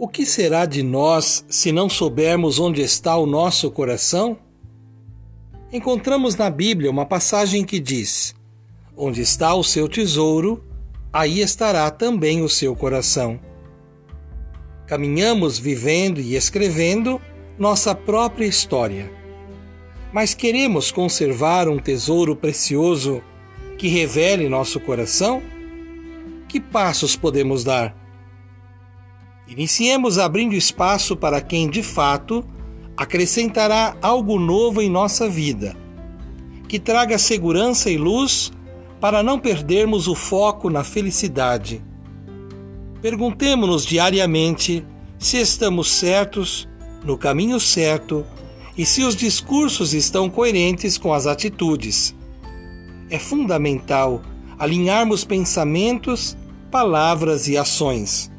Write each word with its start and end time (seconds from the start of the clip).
O 0.00 0.06
que 0.06 0.24
será 0.24 0.64
de 0.64 0.80
nós 0.80 1.44
se 1.48 1.72
não 1.72 1.88
soubermos 1.88 2.60
onde 2.60 2.80
está 2.80 3.16
o 3.16 3.26
nosso 3.26 3.68
coração? 3.68 4.38
Encontramos 5.72 6.36
na 6.36 6.48
Bíblia 6.48 6.88
uma 6.88 7.04
passagem 7.04 7.64
que 7.64 7.80
diz: 7.80 8.32
Onde 8.96 9.20
está 9.20 9.52
o 9.56 9.64
seu 9.64 9.88
tesouro, 9.88 10.64
aí 11.12 11.40
estará 11.40 11.90
também 11.90 12.42
o 12.42 12.48
seu 12.48 12.76
coração. 12.76 13.40
Caminhamos 14.86 15.58
vivendo 15.58 16.20
e 16.20 16.36
escrevendo 16.36 17.20
nossa 17.58 17.92
própria 17.92 18.46
história. 18.46 19.10
Mas 20.12 20.32
queremos 20.32 20.92
conservar 20.92 21.68
um 21.68 21.76
tesouro 21.80 22.36
precioso 22.36 23.20
que 23.76 23.88
revele 23.88 24.48
nosso 24.48 24.78
coração? 24.78 25.42
Que 26.46 26.60
passos 26.60 27.16
podemos 27.16 27.64
dar? 27.64 28.07
Iniciemos 29.48 30.18
abrindo 30.18 30.54
espaço 30.54 31.16
para 31.16 31.40
quem 31.40 31.70
de 31.70 31.82
fato 31.82 32.44
acrescentará 32.94 33.96
algo 34.02 34.38
novo 34.38 34.82
em 34.82 34.90
nossa 34.90 35.26
vida, 35.26 35.74
que 36.68 36.78
traga 36.78 37.16
segurança 37.16 37.90
e 37.90 37.96
luz 37.96 38.52
para 39.00 39.22
não 39.22 39.38
perdermos 39.38 40.06
o 40.06 40.14
foco 40.14 40.68
na 40.68 40.84
felicidade. 40.84 41.82
Perguntemos-nos 43.00 43.86
diariamente 43.86 44.84
se 45.18 45.38
estamos 45.38 45.92
certos, 45.92 46.68
no 47.02 47.16
caminho 47.16 47.58
certo 47.58 48.26
e 48.76 48.84
se 48.84 49.02
os 49.02 49.16
discursos 49.16 49.94
estão 49.94 50.28
coerentes 50.28 50.98
com 50.98 51.14
as 51.14 51.26
atitudes. 51.26 52.14
É 53.08 53.18
fundamental 53.18 54.20
alinharmos 54.58 55.24
pensamentos, 55.24 56.36
palavras 56.70 57.48
e 57.48 57.56
ações 57.56 58.30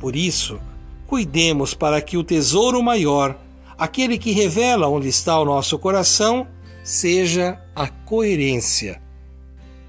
por 0.00 0.14
isso, 0.14 0.60
cuidemos 1.06 1.74
para 1.74 2.00
que 2.00 2.16
o 2.16 2.24
tesouro 2.24 2.82
maior, 2.82 3.38
aquele 3.76 4.18
que 4.18 4.32
revela 4.32 4.88
onde 4.88 5.08
está 5.08 5.38
o 5.38 5.44
nosso 5.44 5.78
coração, 5.78 6.46
seja 6.84 7.60
a 7.74 7.88
coerência. 7.88 9.02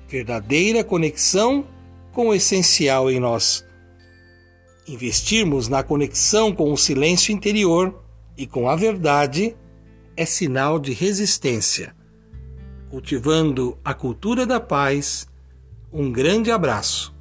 Verdadeira 0.08 0.84
conexão 0.84 1.66
com 2.12 2.30
o 2.30 2.34
essencial 2.34 3.12
em 3.12 3.20
nós. 3.20 3.64
Investirmos 4.88 5.68
na 5.68 5.84
conexão 5.84 6.52
com 6.52 6.74
o 6.74 6.78
silêncio 6.78 7.32
interior 7.32 8.04
e 8.36 8.48
com 8.48 8.68
a 8.68 8.76
verdade 8.76 9.56
é 10.18 10.26
sinal 10.26 10.80
de 10.80 10.92
resistência. 10.94 11.96
Cultivando 12.90 13.78
a 13.86 13.94
cultura 13.94 14.48
da 14.48 14.60
paz, 14.60 15.28
um 15.94 16.12
grande 16.12 16.50
abraço 16.50 17.19